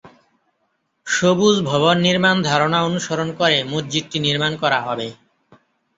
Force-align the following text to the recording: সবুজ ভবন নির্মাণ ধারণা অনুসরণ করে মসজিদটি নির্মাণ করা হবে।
সবুজ 1.07 1.55
ভবন 1.65 1.95
নির্মাণ 1.99 2.35
ধারণা 2.43 2.79
অনুসরণ 2.83 3.29
করে 3.39 3.57
মসজিদটি 3.71 4.17
নির্মাণ 4.19 4.51
করা 4.63 4.79
হবে। 4.81 5.07